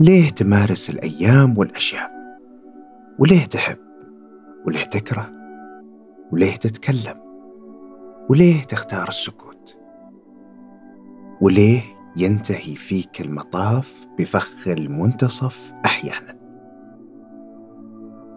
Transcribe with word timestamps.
ليه 0.00 0.30
تمارس 0.30 0.90
الأيام 0.90 1.58
والأشياء؟ 1.58 2.10
وليه 3.18 3.44
تحب؟ 3.44 3.78
وليه 4.66 4.84
تكره؟ 4.84 5.32
وليه 6.32 6.56
تتكلم؟ 6.56 7.20
وليه 8.30 8.62
تختار 8.62 9.08
السكوت؟ 9.08 9.76
وليه 11.40 11.82
ينتهي 12.16 12.74
فيك 12.76 13.20
المطاف 13.20 14.06
بفخ 14.18 14.68
المنتصف 14.68 15.72
أحيانا؟ 15.84 16.38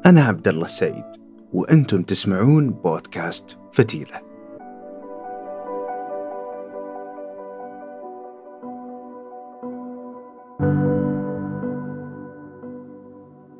أنا 0.05 0.21
عبد 0.21 0.48
الله 0.48 0.66
السعيد 0.66 1.05
وأنتم 1.54 2.02
تسمعون 2.02 2.70
بودكاست 2.70 3.57
فتيلة. 3.73 4.30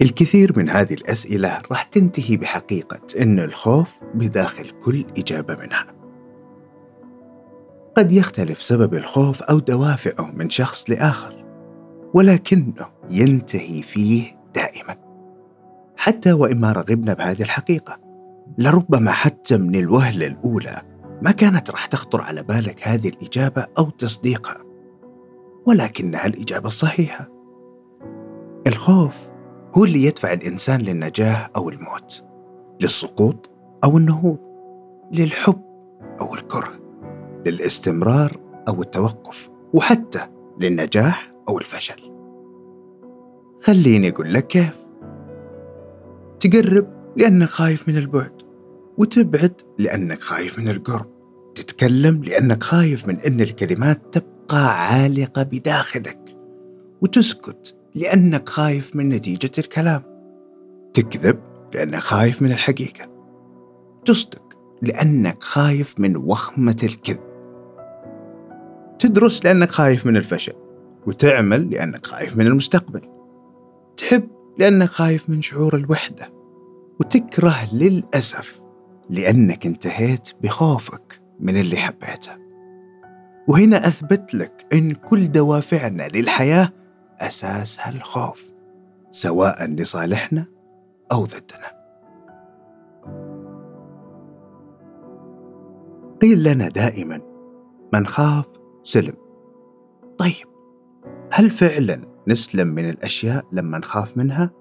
الكثير 0.02 0.60
من 0.60 0.70
هذه 0.70 0.94
الأسئلة 0.94 1.62
راح 1.72 1.84
تنتهي 1.84 2.38
بحقيقة 2.38 3.00
أن 3.22 3.40
الخوف 3.40 3.94
بداخل 4.14 4.70
كل 4.70 5.06
إجابة 5.18 5.56
منها. 5.56 5.86
قد 7.98 8.12
يختلف 8.12 8.62
سبب 8.62 8.94
الخوف 8.94 9.44
أو 9.44 9.60
دوافعه 9.60 10.32
من 10.32 10.50
شخص 10.50 10.90
لآخر، 10.90 11.46
ولكنه 12.14 12.88
ينتهي 13.10 13.82
فيه 13.82 14.40
دائما. 14.56 14.96
حتى 15.98 16.34
وإن 16.34 16.60
ما 16.60 16.72
رغبنا 16.72 17.14
بهذه 17.14 17.42
الحقيقة، 17.42 18.00
لربما 18.58 19.12
حتى 19.12 19.58
من 19.58 19.76
الوهلة 19.76 20.28
الأولى 20.28 20.82
ما 21.22 21.32
كانت 21.32 21.72
راح 21.72 21.86
تخطر 21.86 22.22
على 22.22 22.44
بالك 22.44 22.88
هذه 22.88 23.10
الإجابة 23.10 23.68
أو 23.78 23.90
تصديقها، 23.90 24.64
ولكنها 25.66 26.26
الإجابة 26.26 26.68
الصحيحة. 26.68 27.30
الخوف 28.68 29.32
هو 29.78 29.86
اللي 29.86 30.04
يدفع 30.04 30.34
الإنسان 30.34 30.82
للنجاح 30.82 31.50
أو 31.56 31.70
الموت 31.70 32.24
للسقوط 32.82 33.50
أو 33.84 33.98
النهوض 33.98 34.38
للحب 35.12 35.62
أو 36.22 36.34
الكره 36.34 36.80
للاستمرار 37.46 38.38
أو 38.68 38.82
التوقف 38.82 39.50
وحتى 39.74 40.28
للنجاح 40.60 41.34
أو 41.50 41.58
الفشل. 41.58 42.12
خليني 43.64 44.10
أقول 44.10 44.34
لك 44.34 44.48
كيف. 44.48 44.80
تقرب 46.40 46.88
لأنك 47.18 47.48
خايف 47.50 47.90
من 47.90 47.98
البعد 47.98 48.42
وتبعد 48.98 49.62
لأنك 49.80 50.20
خايف 50.20 50.60
من 50.60 50.70
القرب. 50.70 51.12
تتكلم 51.56 52.24
لأنك 52.24 52.64
خايف 52.64 53.08
من 53.08 53.20
أن 53.20 53.42
الكلمات 53.42 54.02
تبقى 54.12 54.88
عالقة 54.88 55.44
بداخلك 55.44 56.38
وتسكت 57.02 57.76
لأنك 57.96 58.50
خايف 58.50 58.96
من 58.96 59.10
نتيجة 59.10 59.52
الكلام. 59.58 60.04
تكذب 60.94 61.40
لأنك 61.74 62.00
خايف 62.00 62.42
من 62.42 62.52
الحقيقة. 62.52 63.12
تصدق 64.06 64.58
لأنك 64.82 65.44
خايف 65.44 66.00
من 66.00 66.18
وخمة 66.18 66.78
الكذب. 66.84 67.32
تدرس 69.00 69.46
لأنك 69.46 69.70
خايف 69.70 70.06
من 70.06 70.18
الفشل 70.18 70.54
وتعمل 71.08 71.70
لأنك 71.70 72.06
خايف 72.06 72.38
من 72.38 72.48
المستقبل. 72.48 73.02
تحب 73.98 74.28
لأنك 74.58 74.90
خايف 74.90 75.30
من 75.30 75.42
شعور 75.42 75.76
الوحدة 75.76 76.34
وتكره 77.00 77.56
للأسف 77.74 78.62
لأنك 79.10 79.66
انتهيت 79.66 80.30
بخوفك 80.44 81.22
من 81.40 81.58
اللي 81.58 81.78
حبيته. 81.78 82.32
وهنا 83.48 83.88
أثبت 83.88 84.36
لك 84.36 84.66
أن 84.74 84.92
كل 84.94 85.28
دوافعنا 85.28 86.08
للحياة 86.08 86.70
أساسها 87.28 87.90
الخوف 87.90 88.52
سواء 89.12 89.66
لصالحنا 89.66 90.46
أو 91.12 91.26
ضدنا. 91.26 91.82
قيل 96.22 96.44
لنا 96.44 96.70
دائما 96.70 97.22
من 97.94 98.08
خاف 98.08 98.46
سلم. 98.84 99.14
طيب 100.18 100.48
هل 101.32 101.52
فعلا 101.52 102.02
نسلم 102.28 102.68
من 102.68 102.90
الأشياء 102.90 103.46
لما 103.52 103.78
نخاف 103.78 104.18
منها 104.18 104.52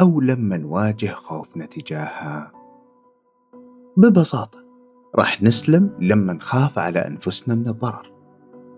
أو 0.00 0.20
لما 0.20 0.56
نواجه 0.56 1.06
خوفنا 1.06 1.66
تجاهها؟ 1.66 2.52
ببساطة 3.96 4.62
راح 5.14 5.42
نسلم 5.42 5.96
لما 6.00 6.32
نخاف 6.32 6.78
على 6.78 6.98
أنفسنا 6.98 7.54
من 7.54 7.68
الضرر 7.68 8.12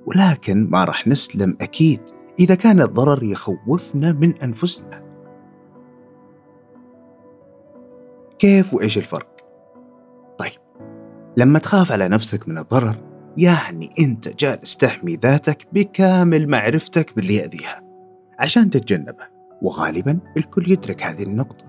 ولكن 0.07 0.71
ما 0.71 0.85
راح 0.85 1.07
نسلم 1.07 1.57
أكيد 1.61 2.01
إذا 2.39 2.55
كان 2.55 2.81
الضرر 2.81 3.23
يخوفنا 3.23 4.13
من 4.13 4.39
أنفسنا. 4.43 5.05
كيف 8.39 8.75
وإيش 8.75 8.99
الفرق؟ 8.99 9.37
طيب 10.39 10.61
لما 11.37 11.59
تخاف 11.59 11.93
على 11.93 12.09
نفسك 12.09 12.49
من 12.49 12.59
الضرر 12.59 12.97
يعني 13.37 13.91
أنت 13.99 14.29
جالس 14.29 14.77
تحمي 14.77 15.17
ذاتك 15.17 15.67
بكامل 15.73 16.49
معرفتك 16.49 17.17
باللي 17.17 17.35
يأذيها 17.35 17.83
عشان 18.39 18.71
تتجنبه 18.71 19.27
وغالبا 19.63 20.21
الكل 20.37 20.73
يدرك 20.73 21.03
هذه 21.03 21.23
النقطة. 21.23 21.65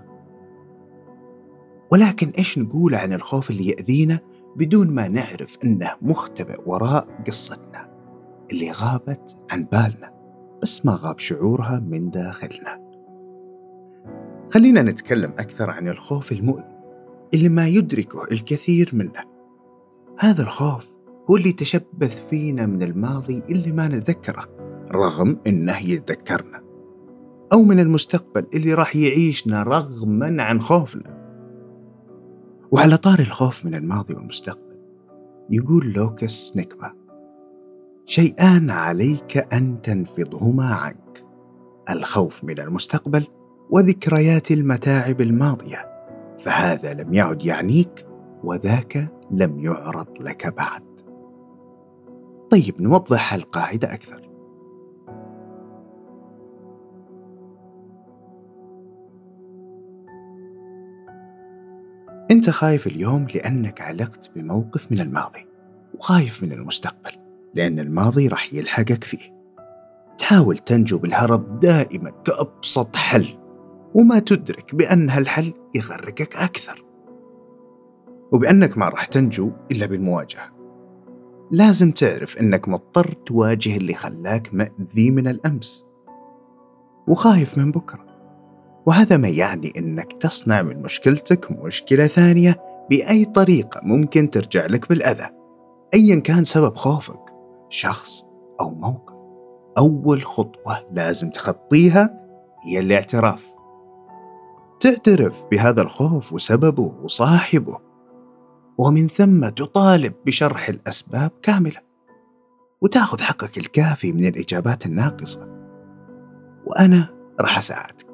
ولكن 1.92 2.28
إيش 2.38 2.58
نقول 2.58 2.94
عن 2.94 3.12
الخوف 3.12 3.50
اللي 3.50 3.68
يأذينا 3.68 4.20
بدون 4.56 4.94
ما 4.94 5.08
نعرف 5.08 5.58
أنه 5.64 5.90
مختبئ 6.02 6.60
وراء 6.66 7.22
قصتنا 7.26 7.90
اللي 8.50 8.70
غابت 8.70 9.36
عن 9.50 9.64
بالنا؟ 9.64 10.15
بس 10.62 10.86
ما 10.86 10.98
غاب 11.02 11.18
شعورها 11.18 11.78
من 11.78 12.10
داخلنا. 12.10 12.86
خلينا 14.50 14.82
نتكلم 14.82 15.30
أكثر 15.30 15.70
عن 15.70 15.88
الخوف 15.88 16.32
المؤذي 16.32 16.76
اللي 17.34 17.48
ما 17.48 17.68
يدركه 17.68 18.24
الكثير 18.32 18.90
منا. 18.92 19.24
هذا 20.18 20.42
الخوف 20.42 20.88
هو 21.30 21.36
اللي 21.36 21.52
تشبث 21.52 22.28
فينا 22.28 22.66
من 22.66 22.82
الماضي 22.82 23.42
اللي 23.50 23.72
ما 23.72 23.88
نتذكره 23.88 24.44
رغم 24.90 25.38
إنه 25.46 25.78
يتذكرنا. 25.78 26.62
أو 27.52 27.62
من 27.62 27.80
المستقبل 27.80 28.46
اللي 28.54 28.74
راح 28.74 28.96
يعيشنا 28.96 29.62
رغما 29.62 30.42
عن 30.42 30.60
خوفنا. 30.60 31.16
وعلى 32.70 32.96
طار 32.96 33.18
الخوف 33.18 33.66
من 33.66 33.74
الماضي 33.74 34.14
والمستقبل 34.14 34.76
يقول 35.50 35.92
لوكس 35.92 36.56
نكبه 36.56 36.92
شيئان 38.06 38.70
عليك 38.70 39.54
أن 39.54 39.82
تنفضهما 39.82 40.74
عنك. 40.74 41.24
الخوف 41.90 42.44
من 42.44 42.58
المستقبل 42.58 43.26
وذكريات 43.70 44.50
المتاعب 44.50 45.20
الماضية 45.20 45.90
فهذا 46.38 46.94
لم 46.94 47.14
يعد 47.14 47.42
يعنيك 47.42 48.06
وذاك 48.44 49.12
لم 49.30 49.64
يعرض 49.64 50.22
لك 50.22 50.54
بعد. 50.54 50.82
طيب 52.50 52.82
نوضح 52.82 53.34
القاعدة 53.34 53.94
أكثر. 53.94 54.22
أنت 62.30 62.50
خايف 62.50 62.86
اليوم 62.86 63.26
لأنك 63.34 63.80
علقت 63.80 64.30
بموقف 64.36 64.92
من 64.92 65.00
الماضي 65.00 65.46
وخايف 65.94 66.42
من 66.42 66.52
المستقبل. 66.52 67.25
لأن 67.54 67.78
الماضي 67.78 68.28
راح 68.28 68.54
يلحقك 68.54 69.04
فيه. 69.04 69.36
تحاول 70.18 70.58
تنجو 70.58 70.98
بالهرب 70.98 71.60
دائما 71.60 72.10
كأبسط 72.10 72.96
حل 72.96 73.38
وما 73.94 74.18
تدرك 74.18 74.74
بأن 74.74 75.10
هالحل 75.10 75.52
يغرقك 75.74 76.36
أكثر. 76.36 76.84
وبأنك 78.32 78.78
ما 78.78 78.88
راح 78.88 79.04
تنجو 79.04 79.50
إلا 79.70 79.86
بالمواجهة. 79.86 80.56
لازم 81.50 81.90
تعرف 81.90 82.38
أنك 82.38 82.68
مضطر 82.68 83.12
تواجه 83.26 83.76
اللي 83.76 83.94
خلاك 83.94 84.54
مأذي 84.54 85.10
من 85.10 85.28
الأمس 85.28 85.84
وخايف 87.08 87.58
من 87.58 87.70
بكرة. 87.70 88.06
وهذا 88.86 89.16
ما 89.16 89.28
يعني 89.28 89.72
أنك 89.78 90.12
تصنع 90.12 90.62
من 90.62 90.82
مشكلتك 90.82 91.52
مشكلة 91.52 92.06
ثانية 92.06 92.62
بأي 92.90 93.24
طريقة 93.24 93.80
ممكن 93.84 94.30
ترجع 94.30 94.66
لك 94.66 94.88
بالأذى 94.88 95.26
أيا 95.94 96.20
كان 96.20 96.44
سبب 96.44 96.76
خوفك. 96.76 97.25
شخص 97.68 98.24
أو 98.60 98.70
موقف. 98.70 99.16
أول 99.78 100.22
خطوة 100.22 100.92
لازم 100.92 101.30
تخطيها 101.30 102.26
هي 102.64 102.80
الاعتراف. 102.80 103.46
تعترف 104.80 105.44
بهذا 105.50 105.82
الخوف 105.82 106.32
وسببه 106.32 106.94
وصاحبه 107.02 107.78
ومن 108.78 109.08
ثم 109.08 109.48
تطالب 109.48 110.14
بشرح 110.26 110.68
الأسباب 110.68 111.30
كاملة 111.42 111.80
وتأخذ 112.80 113.20
حقك 113.20 113.58
الكافي 113.58 114.12
من 114.12 114.24
الإجابات 114.26 114.86
الناقصة. 114.86 115.48
وأنا 116.66 117.08
راح 117.40 117.58
أساعدك. 117.58 118.06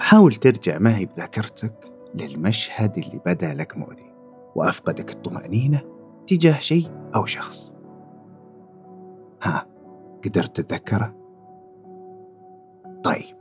حاول 0.00 0.34
ترجع 0.34 0.78
معي 0.78 1.06
بذاكرتك 1.06 1.91
للمشهد 2.14 2.98
اللي 2.98 3.20
بدا 3.26 3.54
لك 3.54 3.76
مؤذي 3.76 4.12
وأفقدك 4.54 5.12
الطمأنينة 5.12 5.82
تجاه 6.26 6.60
شيء 6.60 6.90
أو 7.14 7.24
شخص 7.24 7.72
ها 9.42 9.66
قدرت 10.24 10.60
تتذكره؟ 10.60 11.14
طيب 13.04 13.36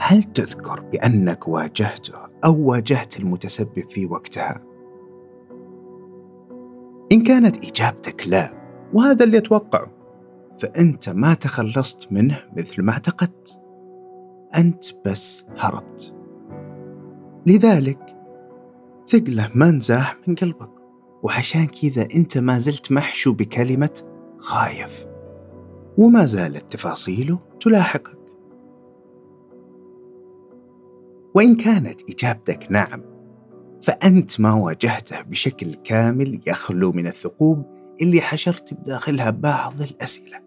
هل 0.00 0.22
تذكر 0.22 0.80
بأنك 0.80 1.48
واجهته 1.48 2.14
أو 2.44 2.68
واجهت 2.68 3.20
المتسبب 3.20 3.88
في 3.88 4.06
وقتها؟ 4.06 4.64
إن 7.12 7.22
كانت 7.22 7.64
إجابتك 7.64 8.28
لا 8.28 8.58
وهذا 8.94 9.24
اللي 9.24 9.38
أتوقعه 9.38 9.90
فأنت 10.58 11.08
ما 11.08 11.34
تخلصت 11.34 12.12
منه 12.12 12.38
مثل 12.56 12.82
ما 12.82 12.92
اعتقدت 12.92 13.60
أنت 14.56 14.84
بس 15.06 15.44
هربت 15.56 16.17
لذلك 17.48 18.16
ثقله 19.08 19.50
ما 19.54 19.70
نزاح 19.70 20.16
من 20.26 20.34
قلبك. 20.34 20.70
وعشان 21.22 21.66
كذا 21.66 22.08
أنت 22.14 22.38
ما 22.38 22.58
زلت 22.58 22.92
محشو 22.92 23.32
بكلمة 23.32 24.02
خايف. 24.38 25.06
وما 25.98 26.26
زالت 26.26 26.72
تفاصيله 26.72 27.38
تلاحقك. 27.60 28.18
وإن 31.34 31.56
كانت 31.56 32.10
إجابتك 32.10 32.66
نعم 32.70 33.02
فأنت 33.82 34.40
ما 34.40 34.52
واجهته 34.52 35.20
بشكل 35.20 35.74
كامل 35.74 36.40
يخلو 36.46 36.92
من 36.92 37.06
الثقوب 37.06 37.64
اللي 38.02 38.20
حشرت 38.20 38.74
بداخلها 38.74 39.30
بعض 39.30 39.82
الأسئلة. 39.82 40.40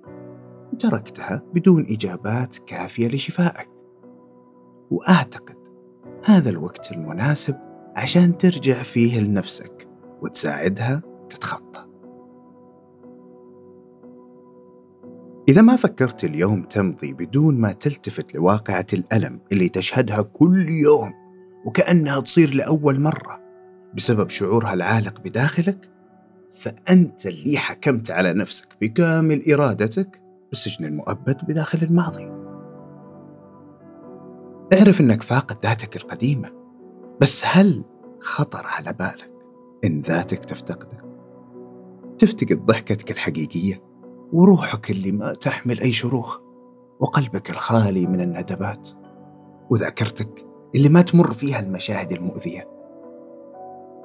وتركتها 0.73 1.43
بدون 1.53 1.85
إجابات 1.89 2.57
كافية 2.57 3.07
لشفائك. 3.07 3.69
وأعتقد 4.91 5.60
هذا 6.23 6.49
الوقت 6.49 6.91
المناسب 6.91 7.55
عشان 7.95 8.37
ترجع 8.37 8.83
فيه 8.83 9.19
لنفسك 9.19 9.87
وتساعدها 10.21 11.01
تتخطى. 11.29 11.85
إذا 15.49 15.61
ما 15.61 15.75
فكرت 15.75 16.23
اليوم 16.23 16.63
تمضي 16.63 17.13
بدون 17.13 17.61
ما 17.61 17.73
تلتفت 17.73 18.35
لواقعة 18.35 18.87
الألم 18.93 19.39
اللي 19.51 19.69
تشهدها 19.69 20.21
كل 20.21 20.69
يوم 20.69 21.13
وكأنها 21.65 22.19
تصير 22.19 22.53
لأول 22.53 22.99
مرة 22.99 23.41
بسبب 23.93 24.29
شعورها 24.29 24.73
العالق 24.73 25.21
بداخلك 25.21 25.89
فأنت 26.51 27.25
اللي 27.25 27.57
حكمت 27.57 28.11
على 28.11 28.33
نفسك 28.33 28.67
بكامل 28.81 29.51
إرادتك 29.53 30.21
بالسجن 30.49 30.85
المؤبد 30.85 31.37
بداخل 31.47 31.79
الماضي. 31.81 32.40
اعرف 34.73 35.01
أنك 35.01 35.23
فاقد 35.23 35.57
ذاتك 35.65 35.95
القديمة 35.95 36.51
بس 37.21 37.43
هل 37.45 37.83
خطر 38.19 38.65
على 38.65 38.93
بالك 38.93 39.31
إن 39.85 40.01
ذاتك 40.01 40.45
تفتقدك؟ 40.45 41.03
تفتقد 42.19 42.65
ضحكتك 42.65 43.11
الحقيقية 43.11 43.83
وروحك 44.33 44.91
اللي 44.91 45.11
ما 45.11 45.33
تحمل 45.33 45.79
أي 45.79 45.91
شروخ 45.91 46.39
وقلبك 46.99 47.49
الخالي 47.49 48.05
من 48.05 48.21
الندبات 48.21 48.89
وذاكرتك 49.69 50.45
اللي 50.75 50.89
ما 50.89 51.01
تمر 51.01 51.33
فيها 51.33 51.59
المشاهد 51.59 52.11
المؤذية. 52.11 52.67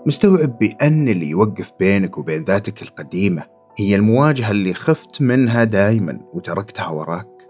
مستوعب 0.06 0.58
بأن 0.58 1.08
اللي 1.08 1.30
يوقف 1.30 1.72
بينك 1.80 2.18
وبين 2.18 2.44
ذاتك 2.44 2.82
القديمة 2.82 3.42
هي 3.78 3.96
المواجهة 3.96 4.50
اللي 4.50 4.74
خفت 4.74 5.22
منها 5.22 5.64
دائما 5.64 6.18
وتركتها 6.32 6.88
وراك؟ 6.88 7.48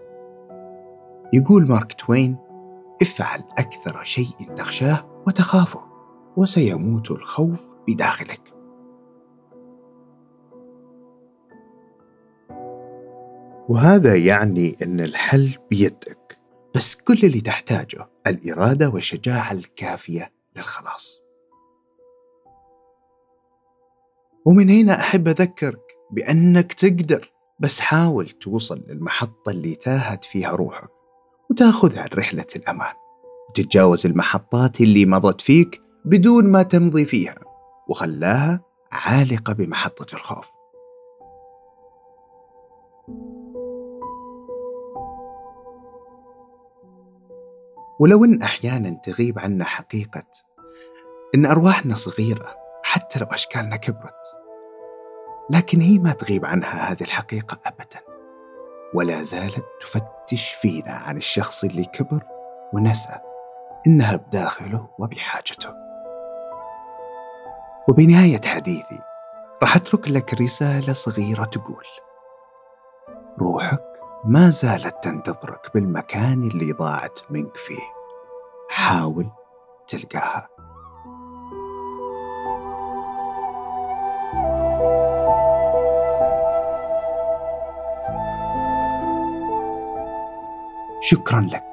يقول 1.33 1.67
مارك 1.67 1.93
توين 1.93 2.46
افعل 3.01 3.43
أكثر 3.57 4.03
شيء 4.03 4.53
تخشاه 4.55 5.23
وتخافه 5.27 5.81
وسيموت 6.37 7.11
الخوف 7.11 7.65
بداخلك. 7.87 8.53
وهذا 13.69 14.15
يعني 14.15 14.75
أن 14.81 14.99
الحل 14.99 15.57
بيدك. 15.69 16.39
بس 16.75 16.95
كل 16.95 17.19
اللي 17.23 17.41
تحتاجه 17.41 18.09
الإرادة 18.27 18.89
والشجاعة 18.89 19.51
الكافية 19.51 20.31
للخلاص. 20.55 21.21
ومن 24.45 24.69
هنا 24.69 24.99
أحب 24.99 25.27
أذكرك 25.27 25.97
بأنك 26.11 26.73
تقدر 26.73 27.31
بس 27.59 27.79
حاول 27.79 28.29
توصل 28.29 28.83
للمحطة 28.87 29.49
اللي 29.49 29.75
تاهت 29.75 30.25
فيها 30.25 30.49
روحك. 30.51 30.96
وتاخذها 31.49 32.07
لرحلة 32.07 32.45
الأمان 32.55 32.93
وتتجاوز 33.49 34.05
المحطات 34.05 34.81
اللي 34.81 35.05
مضت 35.05 35.41
فيك 35.41 35.81
بدون 36.05 36.51
ما 36.51 36.63
تمضي 36.63 37.05
فيها 37.05 37.35
وخلاها 37.87 38.61
عالقة 38.91 39.53
بمحطة 39.53 40.15
الخوف. 40.15 40.47
ولو 47.99 48.25
إن 48.25 48.41
أحيانا 48.41 48.89
تغيب 49.03 49.39
عنا 49.39 49.65
حقيقة 49.65 50.23
إن 51.35 51.45
أرواحنا 51.45 51.95
صغيرة 51.95 52.55
حتى 52.83 53.19
لو 53.19 53.25
أشكالنا 53.25 53.75
كبرت 53.75 54.13
لكن 55.49 55.81
هي 55.81 55.99
ما 55.99 56.13
تغيب 56.13 56.45
عنها 56.45 56.91
هذه 56.91 57.01
الحقيقة 57.03 57.59
أبدا 57.65 57.99
ولا 58.93 59.23
زالت 59.23 59.65
تفتش 59.81 60.16
فينا 60.35 60.91
عن 60.91 61.17
الشخص 61.17 61.63
اللي 61.63 61.85
كبر 61.85 62.23
ونسى 62.73 63.19
إنها 63.87 64.15
بداخله 64.15 64.87
وبحاجته. 64.99 65.73
وبنهاية 67.89 68.41
حديثي 68.45 68.99
راح 69.61 69.75
أترك 69.75 70.11
لك 70.11 70.33
رسالة 70.33 70.93
صغيرة 70.93 71.43
تقول 71.43 71.85
روحك 73.39 73.83
ما 74.25 74.49
زالت 74.49 75.03
تنتظرك 75.03 75.71
بالمكان 75.73 76.47
اللي 76.47 76.71
ضاعت 76.71 77.19
منك 77.29 77.57
فيه. 77.57 77.83
حاول 78.69 79.29
تلقاها. 79.87 80.49
شكرا 91.09 91.41
لك 91.41 91.67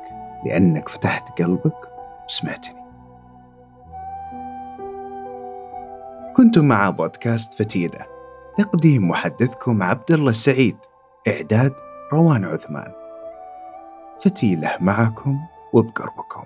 لأنك 0.47 0.89
فتحت 0.89 1.43
قلبك 1.43 1.89
وسمعتني. 2.27 2.85
كنتم 6.37 6.65
مع 6.65 6.91
بودكاست 6.91 7.55
فتيلة. 7.55 8.07
تقديم 8.57 9.09
محدثكم 9.09 9.83
عبد 9.83 10.11
الله 10.11 10.31
السعيد 10.31 10.77
إعداد 11.29 11.73
روان 12.13 12.45
عثمان. 12.45 12.93
فتيلة 14.21 14.71
معكم 14.81 15.39
وبقربكم. 15.73 16.45